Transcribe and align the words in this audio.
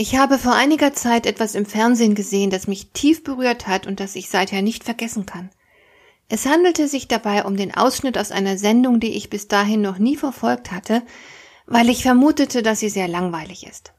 Ich 0.00 0.14
habe 0.14 0.38
vor 0.38 0.54
einiger 0.54 0.94
Zeit 0.94 1.26
etwas 1.26 1.56
im 1.56 1.66
Fernsehen 1.66 2.14
gesehen, 2.14 2.50
das 2.50 2.68
mich 2.68 2.92
tief 2.92 3.24
berührt 3.24 3.66
hat 3.66 3.84
und 3.84 3.98
das 3.98 4.14
ich 4.14 4.30
seither 4.30 4.62
nicht 4.62 4.84
vergessen 4.84 5.26
kann. 5.26 5.50
Es 6.28 6.46
handelte 6.46 6.86
sich 6.86 7.08
dabei 7.08 7.44
um 7.44 7.56
den 7.56 7.74
Ausschnitt 7.74 8.16
aus 8.16 8.30
einer 8.30 8.58
Sendung, 8.58 9.00
die 9.00 9.16
ich 9.16 9.28
bis 9.28 9.48
dahin 9.48 9.80
noch 9.80 9.98
nie 9.98 10.16
verfolgt 10.16 10.70
hatte, 10.70 11.02
weil 11.66 11.88
ich 11.88 12.04
vermutete, 12.04 12.62
dass 12.62 12.78
sie 12.78 12.90
sehr 12.90 13.08
langweilig 13.08 13.66
ist. 13.66 13.92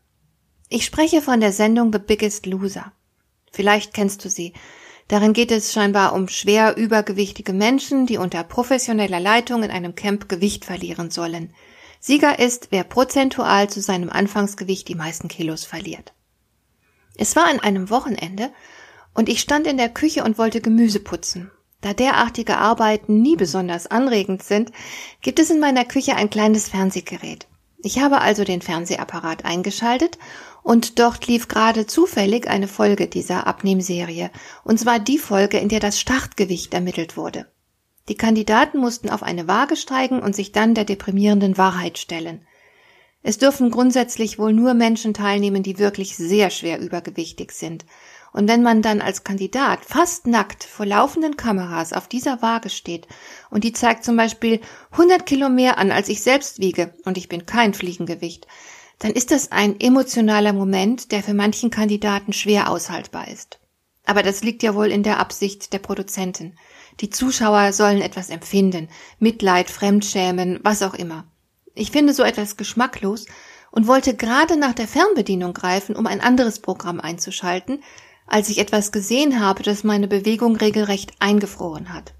Ich 0.70 0.86
spreche 0.86 1.22
von 1.22 1.42
der 1.42 1.52
Sendung 1.52 1.92
The 1.92 2.00
Biggest 2.00 2.46
Loser. 2.46 2.94
Vielleicht 3.52 3.94
kennst 3.94 4.24
du 4.24 4.30
sie. 4.30 4.54
Darin 5.10 5.34
geht 5.34 5.52
es 5.52 5.74
scheinbar 5.74 6.14
um 6.14 6.30
schwer 6.30 6.78
übergewichtige 6.78 7.52
Menschen, 7.52 8.06
die 8.06 8.18
unter 8.18 8.46
professioneller 8.46 9.20
Leitung 9.20 9.64
in 9.64 9.72
einem 9.72 9.96
Camp 9.96 10.30
Gewicht 10.30 10.64
verlieren 10.64 11.12
sollen– 11.12 11.54
Sieger 12.00 12.40
ist, 12.40 12.68
wer 12.72 12.84
prozentual 12.84 13.70
zu 13.70 13.82
seinem 13.82 14.10
Anfangsgewicht 14.10 14.88
die 14.88 14.96
meisten 14.96 15.28
Kilos 15.28 15.66
verliert. 15.66 16.14
Es 17.16 17.36
war 17.36 17.48
an 17.48 17.60
einem 17.60 17.90
Wochenende 17.90 18.52
und 19.14 19.28
ich 19.28 19.42
stand 19.42 19.68
in 19.68 19.78
der 19.78 19.90
Küche 19.90 20.24
und 20.24 20.38
wollte 20.38 20.62
Gemüse 20.62 21.02
putzen. 21.02 21.52
Da 21.82 21.94
derartige 21.94 22.58
Arbeiten 22.58 23.22
nie 23.22 23.36
besonders 23.36 23.88
anregend 23.88 24.44
sind, 24.44 24.72
gibt 25.22 25.40
es 25.40 25.50
in 25.50 25.60
meiner 25.60 25.86
Küche 25.86 26.16
ein 26.16 26.30
kleines 26.30 26.70
Fernsehgerät. 26.70 27.48
Ich 27.82 28.00
habe 28.00 28.20
also 28.20 28.44
den 28.44 28.62
Fernsehapparat 28.62 29.46
eingeschaltet 29.46 30.18
und 30.64 31.00
dort 31.00 31.28
lief 31.28 31.48
gerade 31.48 31.86
zufällig 31.88 32.48
eine 32.50 32.68
Folge 32.68 33.08
dieser 33.08 33.48
Abnehmserie, 33.48 34.32
und 34.66 34.80
zwar 34.80 35.00
die 35.00 35.18
Folge, 35.18 35.58
in 35.60 35.70
der 35.70 35.80
das 35.80 36.00
Startgewicht 36.00 36.74
ermittelt 36.74 37.16
wurde. 37.16 37.50
Die 38.10 38.18
Kandidaten 38.18 38.80
mussten 38.80 39.10
auf 39.10 39.22
eine 39.22 39.48
Waage 39.48 39.76
steigen 39.76 40.20
und 40.20 40.36
sich 40.36 40.52
dann 40.52 40.74
der 40.74 40.84
deprimierenden 40.84 41.58
Wahrheit 41.58 42.00
stellen. 42.00 42.46
Es 43.22 43.38
dürfen 43.38 43.70
grundsätzlich 43.70 44.40
wohl 44.40 44.52
nur 44.52 44.74
Menschen 44.74 45.14
teilnehmen, 45.14 45.62
die 45.62 45.78
wirklich 45.78 46.18
sehr 46.18 46.50
schwer 46.50 46.80
übergewichtig 46.80 47.52
sind. 47.52 47.86
Und 48.32 48.48
wenn 48.48 48.64
man 48.64 48.82
dann 48.82 49.02
als 49.02 49.24
Kandidat 49.24 49.86
fast 49.86 50.26
nackt 50.26 50.64
vor 50.64 50.86
laufenden 50.86 51.38
Kameras 51.38 51.94
auf 51.94 52.08
dieser 52.08 52.42
Waage 52.42 52.70
steht 52.70 53.08
und 53.50 53.64
die 53.64 53.74
zeigt 53.74 54.04
zum 54.04 54.18
Beispiel 54.18 54.60
100 54.92 55.26
Kilo 55.26 55.50
mehr 55.50 55.78
an, 55.78 55.92
als 55.92 56.10
ich 56.10 56.22
selbst 56.22 56.60
wiege 56.60 56.94
und 57.06 57.18
ich 57.18 57.30
bin 57.30 57.46
kein 57.46 57.74
Fliegengewicht, 57.74 58.48
dann 59.00 59.12
ist 59.12 59.32
das 59.32 59.52
ein 59.52 59.80
emotionaler 59.80 60.54
Moment, 60.54 61.12
der 61.12 61.24
für 61.24 61.34
manchen 61.34 61.70
Kandidaten 61.72 62.34
schwer 62.34 62.70
aushaltbar 62.70 63.28
ist. 63.28 63.60
Aber 64.06 64.24
das 64.24 64.44
liegt 64.44 64.64
ja 64.64 64.74
wohl 64.74 64.88
in 64.88 65.04
der 65.04 65.20
Absicht 65.20 65.74
der 65.74 65.80
Produzenten. 65.80 66.56
Die 67.02 67.10
Zuschauer 67.10 67.72
sollen 67.72 68.02
etwas 68.02 68.30
empfinden, 68.30 68.90
Mitleid, 69.20 69.70
Fremdschämen, 69.70 70.60
was 70.64 70.84
auch 70.84 70.94
immer. 70.94 71.26
Ich 71.74 71.92
finde 71.92 72.14
so 72.14 72.24
etwas 72.24 72.58
geschmacklos 72.58 73.26
und 73.72 73.88
wollte 73.88 74.16
gerade 74.16 74.58
nach 74.58 74.74
der 74.74 74.88
Fernbedienung 74.88 75.54
greifen, 75.54 75.96
um 75.96 76.08
ein 76.08 76.20
anderes 76.20 76.60
Programm 76.60 77.00
einzuschalten, 77.00 77.82
als 78.28 78.50
ich 78.50 78.60
etwas 78.60 78.92
gesehen 78.92 79.40
habe, 79.40 79.64
das 79.64 79.84
meine 79.84 80.08
Bewegung 80.08 80.56
regelrecht 80.56 81.14
eingefroren 81.20 81.94
hat. 81.94 82.14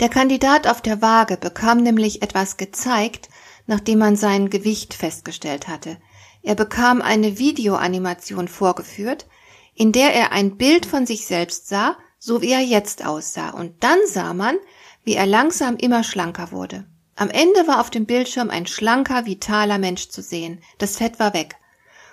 Der 0.00 0.08
Kandidat 0.08 0.68
auf 0.68 0.80
der 0.80 1.02
Waage 1.02 1.36
bekam 1.36 1.82
nämlich 1.82 2.22
etwas 2.22 2.56
gezeigt, 2.56 3.28
nachdem 3.66 3.98
man 3.98 4.16
sein 4.16 4.48
Gewicht 4.48 4.94
festgestellt 4.94 5.66
hatte. 5.66 5.98
Er 6.42 6.54
bekam 6.54 7.02
eine 7.02 7.38
Videoanimation 7.38 8.48
vorgeführt, 8.48 9.26
in 9.74 9.92
der 9.92 10.14
er 10.14 10.32
ein 10.32 10.56
Bild 10.56 10.86
von 10.86 11.06
sich 11.06 11.26
selbst 11.26 11.68
sah 11.68 11.96
so 12.18 12.42
wie 12.42 12.50
er 12.50 12.60
jetzt 12.60 13.04
aussah, 13.04 13.50
und 13.50 13.82
dann 13.82 13.98
sah 14.06 14.34
man, 14.34 14.56
wie 15.04 15.14
er 15.14 15.26
langsam 15.26 15.76
immer 15.76 16.04
schlanker 16.04 16.52
wurde. 16.52 16.84
Am 17.16 17.30
Ende 17.30 17.66
war 17.66 17.80
auf 17.80 17.90
dem 17.90 18.06
Bildschirm 18.06 18.50
ein 18.50 18.66
schlanker, 18.66 19.26
vitaler 19.26 19.78
Mensch 19.78 20.08
zu 20.08 20.22
sehen. 20.22 20.60
Das 20.78 20.98
Fett 20.98 21.18
war 21.18 21.34
weg. 21.34 21.56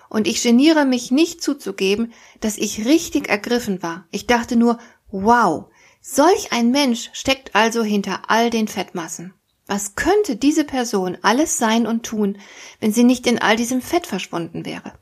Und 0.09 0.27
ich 0.27 0.41
geniere 0.41 0.85
mich 0.85 1.11
nicht 1.11 1.43
zuzugeben, 1.43 2.13
dass 2.39 2.57
ich 2.57 2.85
richtig 2.85 3.29
ergriffen 3.29 3.83
war. 3.83 4.05
Ich 4.11 4.25
dachte 4.25 4.55
nur, 4.55 4.79
wow, 5.11 5.65
solch 6.01 6.51
ein 6.51 6.71
Mensch 6.71 7.09
steckt 7.13 7.53
also 7.53 7.83
hinter 7.83 8.23
all 8.29 8.49
den 8.49 8.67
Fettmassen. 8.67 9.33
Was 9.67 9.95
könnte 9.95 10.35
diese 10.35 10.63
Person 10.63 11.17
alles 11.21 11.57
sein 11.57 11.87
und 11.87 12.03
tun, 12.03 12.37
wenn 12.79 12.93
sie 12.93 13.03
nicht 13.03 13.27
in 13.27 13.39
all 13.39 13.55
diesem 13.55 13.81
Fett 13.81 14.07
verschwunden 14.07 14.65
wäre? 14.65 14.93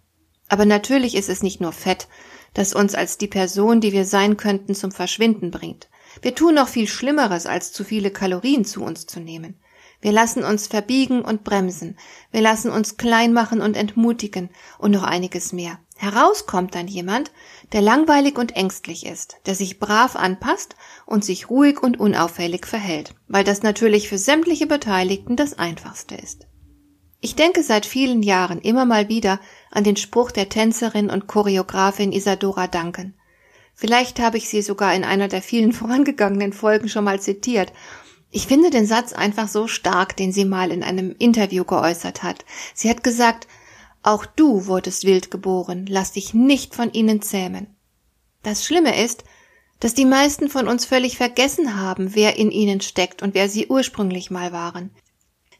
Aber 0.49 0.65
natürlich 0.65 1.15
ist 1.15 1.29
es 1.29 1.43
nicht 1.43 1.61
nur 1.61 1.71
Fett, 1.71 2.07
das 2.53 2.73
uns 2.73 2.95
als 2.95 3.17
die 3.17 3.27
Person, 3.27 3.81
die 3.81 3.91
wir 3.91 4.05
sein 4.05 4.37
könnten, 4.37 4.75
zum 4.75 4.91
Verschwinden 4.91 5.51
bringt. 5.51 5.89
Wir 6.21 6.35
tun 6.35 6.55
noch 6.55 6.67
viel 6.67 6.87
Schlimmeres, 6.87 7.45
als 7.45 7.71
zu 7.71 7.83
viele 7.83 8.11
Kalorien 8.11 8.65
zu 8.65 8.83
uns 8.83 9.05
zu 9.05 9.19
nehmen. 9.19 9.59
Wir 10.03 10.11
lassen 10.11 10.43
uns 10.43 10.67
verbiegen 10.67 11.21
und 11.21 11.45
bremsen. 11.45 11.97
Wir 12.31 12.41
lassen 12.41 12.69
uns 12.69 12.97
klein 12.97 13.31
machen 13.31 13.61
und 13.61 13.77
entmutigen 13.77 14.49
und 14.77 14.91
noch 14.91 15.03
einiges 15.03 15.53
mehr. 15.53 15.79
Heraus 15.95 16.45
kommt 16.45 16.75
dann 16.75 16.89
jemand, 16.89 17.31
der 17.71 17.81
langweilig 17.81 18.37
und 18.37 18.55
ängstlich 18.57 19.05
ist, 19.05 19.37
der 19.45 19.55
sich 19.55 19.79
brav 19.79 20.17
anpasst 20.17 20.75
und 21.05 21.23
sich 21.23 21.49
ruhig 21.49 21.81
und 21.81 22.01
unauffällig 22.01 22.67
verhält, 22.67 23.15
weil 23.29 23.45
das 23.45 23.63
natürlich 23.63 24.09
für 24.09 24.17
sämtliche 24.17 24.67
Beteiligten 24.67 25.37
das 25.37 25.57
Einfachste 25.57 26.15
ist. 26.15 26.47
Ich 27.21 27.35
denke 27.35 27.63
seit 27.63 27.85
vielen 27.85 28.21
Jahren 28.21 28.59
immer 28.59 28.83
mal 28.83 29.07
wieder 29.07 29.39
an 29.73 29.84
den 29.84 29.95
Spruch 29.95 30.31
der 30.31 30.50
Tänzerin 30.50 31.09
und 31.09 31.28
Choreografin 31.28 32.11
Isadora 32.11 32.67
Duncan. 32.67 33.13
Vielleicht 33.73 34.19
habe 34.19 34.38
ich 34.38 34.47
sie 34.47 34.61
sogar 34.61 34.94
in 34.94 35.03
einer 35.03 35.28
der 35.28 35.41
vielen 35.41 35.73
vorangegangenen 35.73 36.53
Folgen 36.53 36.89
schon 36.89 37.03
mal 37.03 37.19
zitiert. 37.19 37.73
Ich 38.31 38.47
finde 38.47 38.69
den 38.69 38.85
Satz 38.85 39.13
einfach 39.13 39.47
so 39.47 39.67
stark, 39.67 40.16
den 40.16 40.31
sie 40.31 40.45
mal 40.45 40.72
in 40.72 40.83
einem 40.83 41.16
Interview 41.19 41.63
geäußert 41.66 42.23
hat. 42.23 42.45
Sie 42.73 42.89
hat 42.89 43.03
gesagt, 43.03 43.47
auch 44.01 44.25
du 44.25 44.67
wurdest 44.67 45.06
wild 45.06 45.31
geboren, 45.31 45.85
lass 45.88 46.12
dich 46.12 46.33
nicht 46.33 46.75
von 46.75 46.91
ihnen 46.91 47.22
zähmen. 47.22 47.67
Das 48.41 48.66
Schlimme 48.66 49.01
ist, 49.01 49.23
dass 49.79 49.94
die 49.94 50.06
meisten 50.06 50.50
von 50.50 50.67
uns 50.67 50.85
völlig 50.85 51.17
vergessen 51.17 51.79
haben, 51.79 52.16
wer 52.16 52.38
in 52.38 52.51
ihnen 52.51 52.81
steckt 52.81 53.22
und 53.22 53.33
wer 53.33 53.50
sie 53.50 53.67
ursprünglich 53.67 54.31
mal 54.31 54.51
waren. 54.51 54.91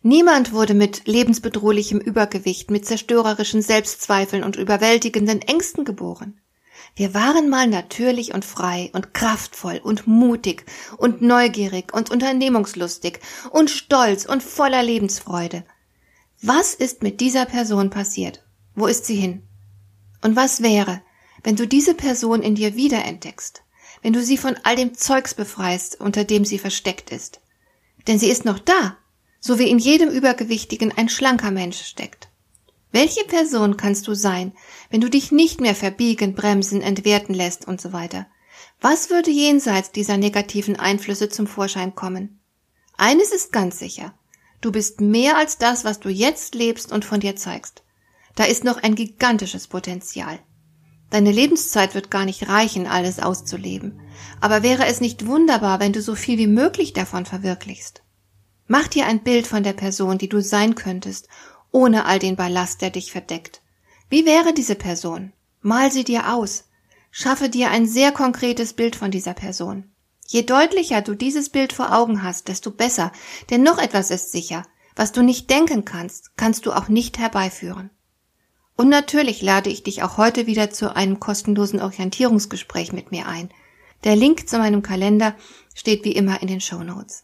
Niemand 0.06 0.52
wurde 0.52 0.74
mit 0.74 1.08
lebensbedrohlichem 1.08 1.98
Übergewicht, 1.98 2.70
mit 2.70 2.86
zerstörerischen 2.86 3.62
Selbstzweifeln 3.62 4.44
und 4.44 4.58
überwältigenden 4.58 5.42
Ängsten 5.42 5.86
geboren. 5.86 6.42
Wir 6.98 7.14
waren 7.14 7.50
mal 7.50 7.68
natürlich 7.68 8.34
und 8.34 8.44
frei 8.44 8.92
und 8.94 9.14
kraftvoll 9.14 9.80
und 9.82 10.06
mutig 10.06 10.66
und 10.98 11.22
neugierig 11.22 11.94
und 11.94 12.12
unternehmungslustig 12.12 13.22
und 13.50 13.70
stolz 13.72 14.26
und 14.26 14.44
voller 14.44 14.84
Lebensfreude. 14.84 15.64
Was 16.42 16.74
ist 16.74 17.02
mit 17.02 17.22
dieser 17.22 17.46
Person 17.46 17.90
passiert? 17.90 18.44
Wo 18.76 18.88
ist 18.88 19.06
sie 19.06 19.16
hin? 19.16 19.44
Und 20.22 20.36
was 20.36 20.62
wäre, 20.62 21.02
wenn 21.44 21.56
du 21.56 21.66
diese 21.66 21.94
Person 21.94 22.42
in 22.42 22.56
dir 22.56 22.76
wiederentdeckst, 22.76 23.64
wenn 24.02 24.12
du 24.12 24.22
sie 24.22 24.38
von 24.38 24.58
all 24.64 24.76
dem 24.76 24.96
Zeugs 24.96 25.34
befreist, 25.34 26.02
unter 26.02 26.26
dem 26.26 26.44
sie 26.44 26.60
versteckt 26.60 27.10
ist? 27.10 27.40
Denn 28.06 28.20
sie 28.20 28.30
ist 28.30 28.44
noch 28.44 28.60
da, 28.60 28.98
so 29.46 29.60
wie 29.60 29.70
in 29.70 29.78
jedem 29.78 30.10
Übergewichtigen 30.10 30.94
ein 30.96 31.10
schlanker 31.10 31.52
Mensch 31.52 31.82
steckt. 31.82 32.30
Welche 32.94 33.26
Person 33.26 33.76
kannst 33.76 34.08
du 34.08 34.14
sein, 34.14 34.54
wenn 34.90 35.02
du 35.02 35.10
dich 35.10 35.34
nicht 35.34 35.60
mehr 35.60 35.76
verbiegen, 35.76 36.34
bremsen, 36.34 36.82
entwerten 36.82 37.36
lässt 37.36 37.68
und 37.68 37.82
so 37.82 37.92
weiter? 37.92 38.26
Was 38.80 39.10
würde 39.10 39.32
jenseits 39.32 39.92
dieser 39.92 40.16
negativen 40.16 40.78
Einflüsse 40.78 41.28
zum 41.28 41.46
Vorschein 41.46 41.94
kommen? 41.94 42.40
Eines 42.98 43.34
ist 43.34 43.52
ganz 43.52 43.80
sicher. 43.80 44.14
Du 44.62 44.72
bist 44.72 45.02
mehr 45.02 45.36
als 45.36 45.58
das, 45.58 45.84
was 45.84 46.00
du 46.00 46.08
jetzt 46.08 46.56
lebst 46.56 46.94
und 46.94 47.04
von 47.04 47.20
dir 47.20 47.36
zeigst. 47.36 47.84
Da 48.36 48.46
ist 48.46 48.64
noch 48.64 48.82
ein 48.82 48.96
gigantisches 48.96 49.68
Potenzial. 49.68 50.40
Deine 51.10 51.34
Lebenszeit 51.34 51.96
wird 51.96 52.10
gar 52.10 52.24
nicht 52.24 52.48
reichen, 52.48 52.88
alles 52.88 53.20
auszuleben. 53.20 54.00
Aber 54.40 54.64
wäre 54.64 54.86
es 54.86 55.02
nicht 55.02 55.28
wunderbar, 55.28 55.82
wenn 55.82 55.92
du 55.92 56.02
so 56.02 56.16
viel 56.16 56.38
wie 56.38 56.48
möglich 56.48 56.94
davon 56.94 57.26
verwirklichst? 57.26 58.03
Mach 58.68 58.88
dir 58.88 59.06
ein 59.06 59.24
Bild 59.24 59.48
von 59.48 59.64
der 59.64 59.74
Person, 59.74 60.18
die 60.18 60.30
du 60.30 60.42
sein 60.42 60.76
könntest, 60.76 61.28
ohne 61.72 62.06
all 62.06 62.20
den 62.20 62.36
Ballast, 62.36 62.82
der 62.82 62.92
dich 62.92 63.12
verdeckt. 63.12 63.62
Wie 64.10 64.26
wäre 64.26 64.54
diese 64.54 64.76
Person? 64.76 65.34
Mal 65.62 65.92
sie 65.92 66.04
dir 66.04 66.34
aus. 66.34 66.66
Schaffe 67.12 67.50
dir 67.50 67.72
ein 67.72 67.88
sehr 67.88 68.12
konkretes 68.12 68.74
Bild 68.74 68.96
von 68.96 69.12
dieser 69.12 69.34
Person. 69.34 69.92
Je 70.28 70.44
deutlicher 70.44 71.02
du 71.02 71.16
dieses 71.16 71.50
Bild 71.50 71.74
vor 71.74 71.94
Augen 71.94 72.24
hast, 72.24 72.48
desto 72.48 72.72
besser, 72.72 73.12
denn 73.50 73.64
noch 73.64 73.78
etwas 73.78 74.12
ist 74.12 74.32
sicher. 74.32 74.64
Was 74.96 75.12
du 75.12 75.22
nicht 75.22 75.50
denken 75.50 75.86
kannst, 75.86 76.38
kannst 76.38 76.66
du 76.66 76.72
auch 76.72 76.88
nicht 76.88 77.18
herbeiführen. 77.18 77.90
Und 78.76 78.90
natürlich 78.90 79.42
lade 79.42 79.70
ich 79.70 79.84
dich 79.84 80.04
auch 80.04 80.18
heute 80.18 80.48
wieder 80.48 80.72
zu 80.72 80.96
einem 80.96 81.20
kostenlosen 81.20 81.82
Orientierungsgespräch 81.82 82.94
mit 82.94 83.12
mir 83.12 83.28
ein. 83.28 83.50
Der 84.04 84.16
Link 84.16 84.50
zu 84.50 84.58
meinem 84.58 84.82
Kalender 84.82 85.36
steht 85.74 86.04
wie 86.04 86.14
immer 86.14 86.42
in 86.42 86.48
den 86.48 86.62
Show 86.62 86.84
Notes. 86.84 87.24